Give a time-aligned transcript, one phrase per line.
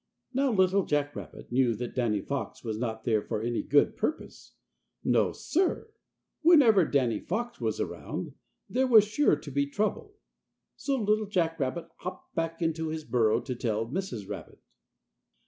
[0.33, 4.55] Now Little Jack Rabbit knew that Danny Fox was not there for any good purpose.
[5.03, 5.91] No, sir.
[6.41, 8.33] Whenever Danny Fox was around
[8.67, 10.15] there was sure to be trouble.
[10.75, 14.27] So Little Jack Rabbit hopped back into his burrow to tell Mrs.
[14.27, 14.57] Rabbit.